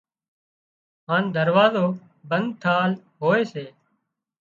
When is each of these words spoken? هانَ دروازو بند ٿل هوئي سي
هانَ 1.09 1.23
دروازو 1.35 1.85
بند 2.29 2.49
ٿل 2.63 2.91
هوئي 3.21 3.43
سي 3.51 3.65